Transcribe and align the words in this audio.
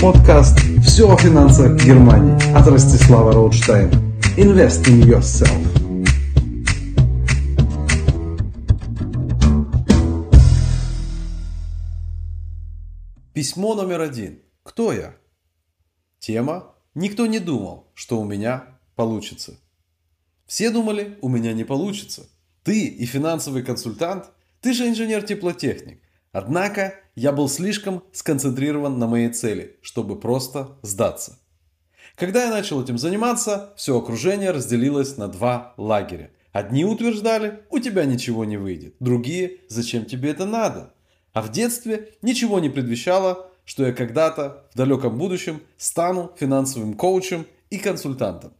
Подкаст 0.00 0.60
«Все 0.84 1.10
о 1.10 1.16
финансах 1.16 1.82
Германии» 1.82 2.34
от 2.54 2.66
Ростислава 2.68 3.32
Роудштейн. 3.32 3.90
Invest 4.36 4.86
in 4.86 5.02
yourself. 5.02 5.75
Письмо 13.36 13.74
номер 13.74 14.00
один. 14.00 14.40
Кто 14.62 14.94
я? 14.94 15.14
Тема 16.18 16.74
«Никто 16.94 17.26
не 17.26 17.38
думал, 17.38 17.92
что 17.92 18.18
у 18.18 18.24
меня 18.24 18.78
получится». 18.94 19.60
Все 20.46 20.70
думали, 20.70 21.18
у 21.20 21.28
меня 21.28 21.52
не 21.52 21.64
получится. 21.64 22.30
Ты 22.62 22.86
и 22.86 23.04
финансовый 23.04 23.62
консультант, 23.62 24.30
ты 24.62 24.72
же 24.72 24.88
инженер-теплотехник. 24.88 26.00
Однако 26.32 26.94
я 27.14 27.30
был 27.30 27.50
слишком 27.50 28.02
сконцентрирован 28.10 28.98
на 28.98 29.06
моей 29.06 29.28
цели, 29.28 29.76
чтобы 29.82 30.18
просто 30.18 30.78
сдаться. 30.80 31.38
Когда 32.14 32.44
я 32.44 32.50
начал 32.50 32.82
этим 32.82 32.96
заниматься, 32.96 33.74
все 33.76 33.98
окружение 33.98 34.50
разделилось 34.50 35.18
на 35.18 35.28
два 35.28 35.74
лагеря. 35.76 36.30
Одни 36.52 36.86
утверждали, 36.86 37.64
у 37.68 37.80
тебя 37.80 38.06
ничего 38.06 38.46
не 38.46 38.56
выйдет. 38.56 38.94
Другие, 38.98 39.58
зачем 39.68 40.06
тебе 40.06 40.30
это 40.30 40.46
надо? 40.46 40.94
А 41.36 41.42
в 41.42 41.52
детстве 41.52 42.14
ничего 42.22 42.60
не 42.60 42.70
предвещало, 42.70 43.50
что 43.66 43.84
я 43.84 43.92
когда-то 43.92 44.64
в 44.72 44.78
далеком 44.78 45.18
будущем 45.18 45.60
стану 45.76 46.32
финансовым 46.40 46.94
коучем 46.94 47.44
и 47.68 47.76
консультантом. 47.76 48.54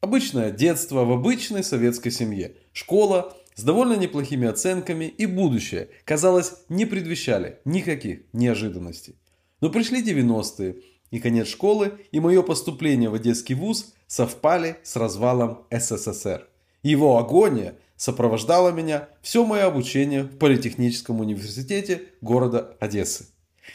Обычное 0.00 0.52
детство 0.52 1.04
в 1.04 1.10
обычной 1.10 1.64
советской 1.64 2.10
семье. 2.10 2.54
Школа, 2.72 3.36
с 3.56 3.64
довольно 3.64 3.94
неплохими 3.94 4.46
оценками 4.46 5.06
и 5.06 5.26
будущее, 5.26 5.88
казалось, 6.04 6.52
не 6.68 6.86
предвещали 6.86 7.58
никаких 7.64 8.20
неожиданностей. 8.32 9.16
Но 9.60 9.68
пришли 9.68 10.00
90-е, 10.00 10.76
и 11.10 11.18
конец 11.18 11.48
школы, 11.48 11.94
и 12.12 12.20
мое 12.20 12.42
поступление 12.42 13.10
в 13.10 13.14
Одесский 13.14 13.56
вуз 13.56 13.92
совпали 14.06 14.76
с 14.84 14.94
развалом 14.94 15.64
СССР. 15.72 16.46
Его 16.84 17.18
агония 17.18 17.74
сопровождала 18.00 18.70
меня 18.70 19.10
все 19.20 19.44
мое 19.44 19.66
обучение 19.66 20.22
в 20.22 20.38
Политехническом 20.38 21.20
университете 21.20 22.04
города 22.22 22.76
Одессы. 22.80 23.26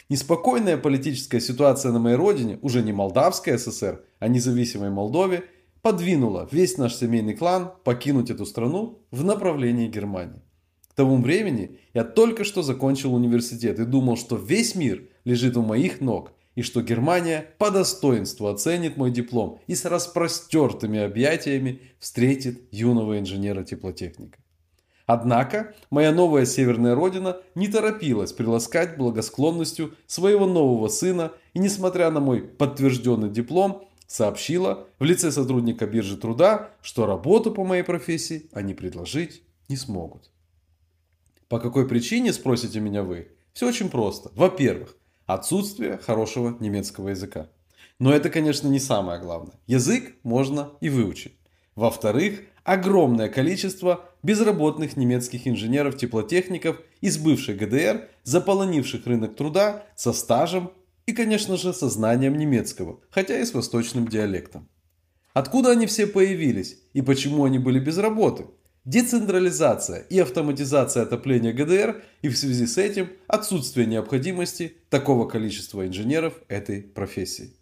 Неспокойная 0.08 0.76
политическая 0.76 1.40
ситуация 1.40 1.92
на 1.92 2.00
моей 2.00 2.16
родине, 2.16 2.58
уже 2.60 2.82
не 2.82 2.92
Молдавская 2.92 3.56
ССР, 3.56 4.02
а 4.18 4.28
независимой 4.28 4.90
Молдове– 4.90 5.44
подвинула 5.86 6.48
весь 6.50 6.78
наш 6.78 6.96
семейный 6.96 7.36
клан 7.36 7.70
покинуть 7.84 8.28
эту 8.28 8.44
страну 8.44 8.98
в 9.12 9.22
направлении 9.22 9.86
Германии. 9.86 10.42
К 10.88 10.94
тому 10.94 11.22
времени 11.22 11.78
я 11.94 12.02
только 12.02 12.42
что 12.42 12.62
закончил 12.62 13.14
университет 13.14 13.78
и 13.78 13.84
думал, 13.84 14.16
что 14.16 14.34
весь 14.34 14.74
мир 14.74 15.04
лежит 15.24 15.56
у 15.56 15.62
моих 15.62 16.00
ног, 16.00 16.32
и 16.56 16.62
что 16.62 16.82
Германия 16.82 17.54
по 17.58 17.70
достоинству 17.70 18.48
оценит 18.48 18.96
мой 18.96 19.12
диплом 19.12 19.60
и 19.68 19.76
с 19.76 19.84
распростертыми 19.84 20.98
объятиями 20.98 21.82
встретит 22.00 22.66
юного 22.72 23.20
инженера-теплотехника. 23.20 24.38
Однако 25.06 25.74
моя 25.90 26.10
новая 26.10 26.46
северная 26.46 26.96
родина 26.96 27.36
не 27.54 27.68
торопилась 27.68 28.32
приласкать 28.32 28.96
благосклонностью 28.96 29.94
своего 30.06 30.46
нового 30.46 30.88
сына 30.88 31.30
и 31.54 31.60
несмотря 31.60 32.10
на 32.10 32.18
мой 32.18 32.42
подтвержденный 32.42 33.30
диплом, 33.30 33.88
сообщила 34.08 34.88
в 34.98 35.04
лице 35.04 35.30
сотрудника 35.30 35.86
биржи 35.86 36.16
труда, 36.16 36.70
что 36.80 37.06
работу 37.06 37.52
по 37.52 37.64
моей 37.64 37.82
профессии 37.82 38.48
они 38.52 38.74
предложить 38.74 39.42
не 39.68 39.76
смогут. 39.76 40.30
По 41.48 41.60
какой 41.60 41.86
причине, 41.86 42.32
спросите 42.32 42.80
меня 42.80 43.04
вы? 43.04 43.28
Все 43.52 43.68
очень 43.68 43.90
просто. 43.90 44.30
Во-первых, 44.34 44.96
отсутствие 45.26 45.98
хорошего 45.98 46.56
немецкого 46.60 47.10
языка. 47.10 47.48
Но 47.98 48.12
это, 48.12 48.30
конечно, 48.30 48.68
не 48.68 48.78
самое 48.78 49.20
главное. 49.20 49.54
Язык 49.66 50.14
можно 50.22 50.72
и 50.80 50.88
выучить. 50.88 51.36
Во-вторых, 51.74 52.40
огромное 52.64 53.28
количество 53.28 54.04
безработных 54.22 54.96
немецких 54.96 55.46
инженеров-теплотехников 55.46 56.80
из 57.00 57.18
бывшей 57.18 57.54
ГДР, 57.54 58.08
заполонивших 58.24 59.06
рынок 59.06 59.36
труда 59.36 59.84
со 59.94 60.12
стажем 60.12 60.72
и, 61.06 61.12
конечно 61.12 61.56
же, 61.56 61.72
со 61.72 61.88
знанием 61.88 62.36
немецкого, 62.36 63.00
хотя 63.10 63.38
и 63.38 63.44
с 63.44 63.54
восточным 63.54 64.08
диалектом. 64.08 64.68
Откуда 65.32 65.72
они 65.72 65.86
все 65.86 66.06
появились 66.06 66.78
и 66.92 67.02
почему 67.02 67.44
они 67.44 67.58
были 67.58 67.78
без 67.78 67.98
работы? 67.98 68.46
Децентрализация 68.86 70.02
и 70.10 70.20
автоматизация 70.20 71.02
отопления 71.02 71.52
ГДР 71.52 72.04
и 72.22 72.28
в 72.28 72.38
связи 72.38 72.68
с 72.68 72.78
этим 72.78 73.08
отсутствие 73.26 73.84
необходимости 73.84 74.76
такого 74.90 75.26
количества 75.26 75.88
инженеров 75.88 76.34
этой 76.46 76.82
профессии. 76.82 77.56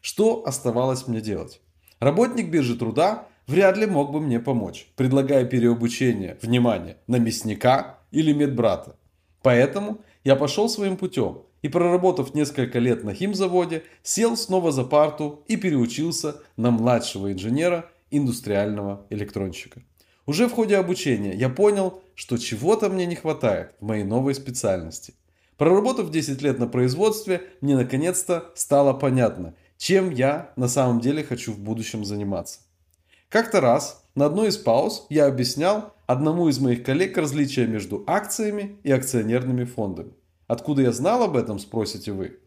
Что 0.00 0.44
оставалось 0.44 1.06
мне 1.06 1.20
делать? 1.20 1.60
Работник 2.00 2.50
биржи 2.50 2.76
труда 2.76 3.28
вряд 3.46 3.76
ли 3.76 3.86
мог 3.86 4.10
бы 4.10 4.20
мне 4.20 4.40
помочь, 4.40 4.88
предлагая 4.96 5.44
переобучение, 5.44 6.38
внимание, 6.42 6.96
на 7.06 7.20
мясника 7.20 8.00
или 8.10 8.32
медбрата. 8.32 8.96
Поэтому 9.42 10.00
я 10.24 10.34
пошел 10.34 10.68
своим 10.68 10.96
путем 10.96 11.42
и 11.62 11.68
проработав 11.68 12.34
несколько 12.34 12.80
лет 12.80 13.04
на 13.04 13.14
химзаводе, 13.14 13.84
сел 14.02 14.36
снова 14.36 14.72
за 14.72 14.82
парту 14.82 15.44
и 15.46 15.56
переучился 15.56 16.42
на 16.56 16.72
младшего 16.72 17.32
инженера 17.32 17.88
индустриального 18.10 19.06
электронщика. 19.10 19.80
Уже 20.26 20.48
в 20.48 20.52
ходе 20.52 20.76
обучения 20.76 21.34
я 21.34 21.50
понял, 21.50 22.02
что 22.14 22.38
чего-то 22.38 22.88
мне 22.88 23.04
не 23.04 23.14
хватает 23.14 23.74
в 23.78 23.84
моей 23.84 24.04
новой 24.04 24.34
специальности. 24.34 25.14
Проработав 25.58 26.10
10 26.10 26.40
лет 26.42 26.58
на 26.58 26.66
производстве, 26.66 27.42
мне 27.60 27.76
наконец-то 27.76 28.50
стало 28.54 28.94
понятно, 28.94 29.54
чем 29.76 30.10
я 30.10 30.52
на 30.56 30.66
самом 30.66 31.00
деле 31.00 31.22
хочу 31.22 31.52
в 31.52 31.58
будущем 31.58 32.04
заниматься. 32.04 32.60
Как-то 33.28 33.60
раз 33.60 34.04
на 34.14 34.26
одной 34.26 34.48
из 34.48 34.56
пауз 34.56 35.06
я 35.10 35.26
объяснял 35.26 35.92
одному 36.06 36.48
из 36.48 36.58
моих 36.58 36.84
коллег 36.84 37.16
различия 37.18 37.66
между 37.66 38.02
акциями 38.06 38.78
и 38.82 38.90
акционерными 38.90 39.64
фондами. 39.64 40.12
Откуда 40.46 40.82
я 40.82 40.92
знал 40.92 41.22
об 41.22 41.36
этом, 41.36 41.58
спросите 41.58 42.12
вы? 42.12 42.38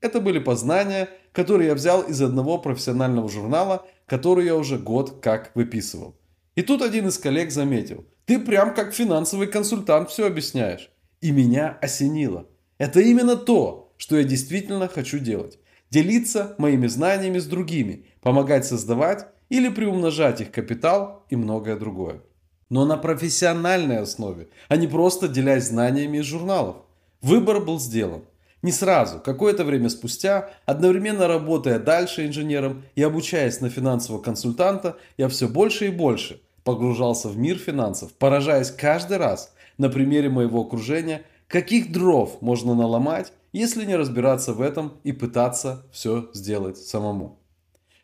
Это 0.00 0.20
были 0.20 0.38
познания, 0.38 1.08
которые 1.32 1.68
я 1.68 1.74
взял 1.74 2.02
из 2.02 2.20
одного 2.20 2.58
профессионального 2.58 3.28
журнала, 3.28 3.86
который 4.06 4.44
я 4.44 4.54
уже 4.54 4.78
год 4.78 5.20
как 5.20 5.50
выписывал. 5.54 6.14
И 6.54 6.62
тут 6.62 6.82
один 6.82 7.08
из 7.08 7.18
коллег 7.18 7.50
заметил, 7.50 8.04
ты 8.26 8.38
прям 8.38 8.74
как 8.74 8.94
финансовый 8.94 9.48
консультант 9.48 10.10
все 10.10 10.26
объясняешь. 10.26 10.90
И 11.20 11.30
меня 11.30 11.78
осенило. 11.80 12.46
Это 12.78 13.00
именно 13.00 13.36
то, 13.36 13.92
что 13.96 14.16
я 14.16 14.24
действительно 14.24 14.88
хочу 14.88 15.18
делать. 15.18 15.58
Делиться 15.90 16.54
моими 16.58 16.86
знаниями 16.86 17.38
с 17.38 17.46
другими, 17.46 18.06
помогать 18.20 18.66
создавать 18.66 19.26
или 19.48 19.68
приумножать 19.68 20.40
их 20.40 20.50
капитал 20.50 21.24
и 21.28 21.36
многое 21.36 21.76
другое. 21.76 22.22
Но 22.70 22.84
на 22.84 22.96
профессиональной 22.96 23.98
основе, 23.98 24.48
а 24.68 24.76
не 24.76 24.86
просто 24.86 25.28
делясь 25.28 25.68
знаниями 25.68 26.18
из 26.18 26.24
журналов. 26.24 26.76
Выбор 27.20 27.60
был 27.60 27.78
сделан. 27.78 28.24
Не 28.64 28.72
сразу, 28.72 29.20
какое-то 29.20 29.62
время 29.62 29.90
спустя, 29.90 30.48
одновременно 30.64 31.28
работая 31.28 31.78
дальше 31.78 32.26
инженером 32.26 32.82
и 32.94 33.02
обучаясь 33.02 33.60
на 33.60 33.68
финансового 33.68 34.22
консультанта, 34.22 34.96
я 35.18 35.28
все 35.28 35.48
больше 35.48 35.88
и 35.88 35.90
больше 35.90 36.40
погружался 36.62 37.28
в 37.28 37.36
мир 37.36 37.58
финансов, 37.58 38.14
поражаясь 38.14 38.70
каждый 38.70 39.18
раз 39.18 39.52
на 39.76 39.90
примере 39.90 40.30
моего 40.30 40.62
окружения, 40.62 41.24
каких 41.46 41.92
дров 41.92 42.40
можно 42.40 42.74
наломать, 42.74 43.34
если 43.52 43.84
не 43.84 43.96
разбираться 43.96 44.54
в 44.54 44.62
этом 44.62 44.94
и 45.04 45.12
пытаться 45.12 45.84
все 45.92 46.30
сделать 46.32 46.78
самому. 46.78 47.38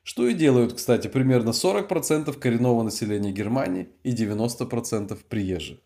Что 0.02 0.28
и 0.28 0.34
делают, 0.34 0.74
кстати, 0.74 1.08
примерно 1.08 1.50
40% 1.50 2.38
коренного 2.38 2.82
населения 2.82 3.32
Германии 3.32 3.88
и 4.02 4.12
90% 4.14 5.16
приезжих. 5.26 5.78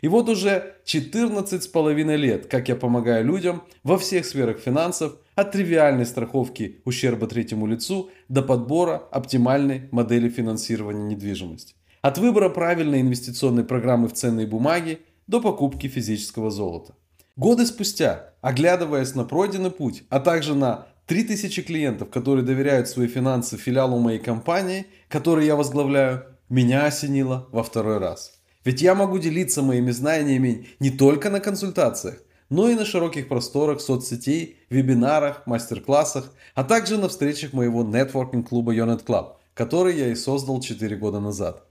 И 0.00 0.08
вот 0.08 0.28
уже 0.28 0.76
14 0.84 1.62
с 1.62 1.66
половиной 1.66 2.16
лет, 2.16 2.46
как 2.46 2.68
я 2.68 2.76
помогаю 2.76 3.24
людям 3.24 3.62
во 3.82 3.98
всех 3.98 4.24
сферах 4.24 4.58
финансов, 4.58 5.16
от 5.34 5.52
тривиальной 5.52 6.06
страховки 6.06 6.80
ущерба 6.84 7.26
третьему 7.26 7.66
лицу 7.66 8.10
до 8.28 8.42
подбора 8.42 9.02
оптимальной 9.10 9.88
модели 9.90 10.28
финансирования 10.28 11.04
недвижимости. 11.04 11.74
От 12.00 12.18
выбора 12.18 12.48
правильной 12.48 13.00
инвестиционной 13.00 13.64
программы 13.64 14.08
в 14.08 14.14
ценные 14.14 14.46
бумаги 14.46 15.00
до 15.26 15.40
покупки 15.40 15.88
физического 15.88 16.50
золота. 16.50 16.94
Годы 17.36 17.66
спустя, 17.66 18.32
оглядываясь 18.40 19.14
на 19.14 19.24
пройденный 19.24 19.70
путь, 19.70 20.04
а 20.08 20.20
также 20.20 20.54
на 20.54 20.86
3000 21.06 21.62
клиентов, 21.62 22.10
которые 22.10 22.44
доверяют 22.44 22.88
свои 22.88 23.08
финансы 23.08 23.56
филиалу 23.56 23.98
моей 23.98 24.18
компании, 24.18 24.86
которую 25.08 25.44
я 25.44 25.54
возглавляю, 25.54 26.24
меня 26.48 26.86
осенило 26.86 27.46
во 27.52 27.62
второй 27.62 27.98
раз. 27.98 28.35
Ведь 28.66 28.82
я 28.82 28.96
могу 28.96 29.18
делиться 29.18 29.62
моими 29.62 29.92
знаниями 29.92 30.66
не 30.80 30.90
только 30.90 31.30
на 31.30 31.38
консультациях, 31.38 32.16
но 32.50 32.68
и 32.68 32.74
на 32.74 32.84
широких 32.84 33.28
просторах 33.28 33.80
соцсетей, 33.80 34.56
вебинарах, 34.70 35.46
мастер-классах, 35.46 36.32
а 36.56 36.64
также 36.64 36.98
на 36.98 37.08
встречах 37.08 37.52
моего 37.52 37.84
нетворкинг-клуба 37.84 38.74
Unit 38.74 39.06
Club, 39.06 39.34
который 39.54 39.96
я 39.96 40.08
и 40.08 40.16
создал 40.16 40.60
4 40.60 40.96
года 40.96 41.20
назад. 41.20 41.64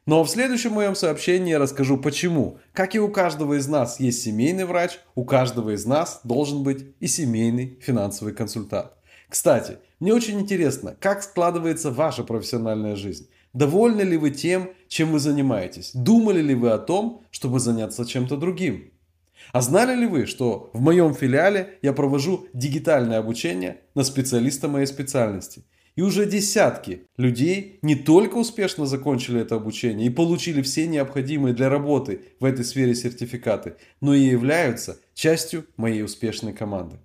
Ну 0.05 0.19
а 0.19 0.23
в 0.23 0.29
следующем 0.29 0.73
моем 0.73 0.93
сообщении 0.93 1.49
я 1.49 1.57
расскажу 1.57 1.97
почему. 1.97 2.59
Как 2.71 2.93
и 2.93 2.99
у 2.99 3.09
каждого 3.09 3.55
из 3.55 3.67
нас 3.67 3.99
есть 3.99 4.21
семейный 4.21 4.65
врач, 4.65 4.99
у 5.15 5.25
каждого 5.25 5.71
из 5.71 5.87
нас 5.87 6.19
должен 6.23 6.61
быть 6.61 6.93
и 6.99 7.07
семейный 7.07 7.79
финансовый 7.81 8.35
консультант. 8.35 8.91
Кстати, 9.29 9.79
мне 9.99 10.13
очень 10.13 10.39
интересно, 10.39 10.95
как 10.99 11.23
складывается 11.23 11.89
ваша 11.89 12.23
профессиональная 12.23 12.95
жизнь. 12.95 13.31
Довольны 13.59 14.03
ли 14.03 14.15
вы 14.15 14.29
тем, 14.29 14.69
чем 14.87 15.11
вы 15.11 15.19
занимаетесь? 15.19 15.91
Думали 15.93 16.41
ли 16.41 16.55
вы 16.55 16.69
о 16.69 16.77
том, 16.77 17.25
чтобы 17.29 17.59
заняться 17.59 18.05
чем-то 18.05 18.37
другим? 18.37 18.93
А 19.51 19.61
знали 19.61 19.99
ли 19.99 20.05
вы, 20.05 20.27
что 20.27 20.69
в 20.71 20.79
моем 20.79 21.13
филиале 21.13 21.77
я 21.81 21.91
провожу 21.91 22.47
дигитальное 22.53 23.19
обучение 23.19 23.81
на 23.95 24.05
специалиста 24.05 24.69
моей 24.69 24.85
специальности? 24.85 25.65
И 25.97 26.01
уже 26.01 26.25
десятки 26.25 27.01
людей 27.17 27.79
не 27.81 27.95
только 27.95 28.35
успешно 28.35 28.85
закончили 28.85 29.41
это 29.41 29.55
обучение 29.55 30.07
и 30.07 30.09
получили 30.09 30.61
все 30.61 30.87
необходимые 30.87 31.53
для 31.53 31.67
работы 31.67 32.21
в 32.39 32.45
этой 32.45 32.63
сфере 32.63 32.95
сертификаты, 32.95 33.75
но 33.99 34.13
и 34.13 34.21
являются 34.21 34.99
частью 35.13 35.65
моей 35.75 36.01
успешной 36.01 36.53
команды. 36.53 36.95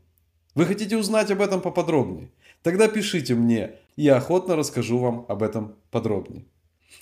Вы 0.54 0.66
хотите 0.66 0.96
узнать 0.96 1.30
об 1.30 1.40
этом 1.40 1.60
поподробнее? 1.60 2.30
Тогда 2.62 2.88
пишите 2.88 3.34
мне, 3.34 3.72
я 3.96 4.16
охотно 4.16 4.56
расскажу 4.56 4.98
вам 4.98 5.26
об 5.28 5.42
этом 5.42 5.74
подробнее. 5.90 6.44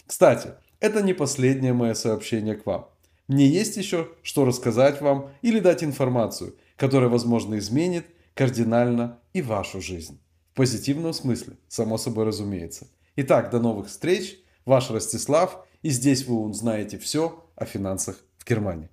Кстати, 0.06 0.52
это 0.80 1.02
не 1.02 1.12
последнее 1.12 1.72
мое 1.72 1.94
сообщение 1.94 2.54
к 2.54 2.64
вам. 2.64 2.88
Мне 3.28 3.46
есть 3.46 3.76
еще 3.76 4.08
что 4.22 4.44
рассказать 4.44 5.00
вам 5.00 5.30
или 5.42 5.60
дать 5.60 5.84
информацию, 5.84 6.56
которая, 6.76 7.08
возможно, 7.08 7.58
изменит 7.58 8.06
кардинально 8.34 9.18
и 9.32 9.42
вашу 9.42 9.80
жизнь. 9.80 10.18
В 10.52 10.56
позитивном 10.56 11.12
смысле, 11.12 11.56
само 11.68 11.98
собой 11.98 12.24
разумеется. 12.24 12.88
Итак, 13.16 13.50
до 13.50 13.60
новых 13.60 13.88
встреч. 13.88 14.38
Ваш 14.64 14.90
Ростислав. 14.90 15.64
И 15.82 15.90
здесь 15.90 16.26
вы 16.26 16.40
узнаете 16.40 16.98
все 16.98 17.44
о 17.56 17.64
финансах 17.64 18.16
в 18.38 18.48
Германии. 18.48 18.88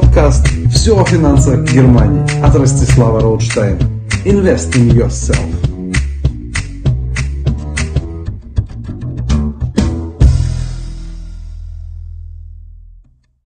Подкаст 0.00 0.46
«Все 0.74 0.94
о 1.00 1.06
финансах 1.06 1.72
Германии» 1.72 2.22
от 2.44 2.54
Ростислава 2.54 3.18
Роудштейна. 3.22 3.80
Invest 4.26 4.74
in 4.74 4.92
yourself. 4.92 5.75